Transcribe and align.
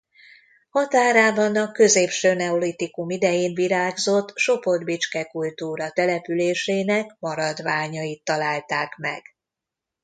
Határában 0.69 1.55
a 1.55 1.71
középső 1.71 2.33
neolitikum 2.33 3.09
idején 3.09 3.53
virágzott 3.53 4.37
Sopot-Bicske 4.37 5.25
kultúra 5.25 5.91
településének 5.91 7.15
maradványait 7.19 8.23
találták 8.23 8.95
meg. 8.97 9.23